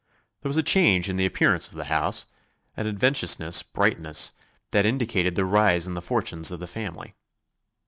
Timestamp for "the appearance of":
1.17-1.75